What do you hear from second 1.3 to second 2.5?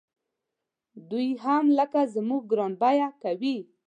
یې هم لکه زموږ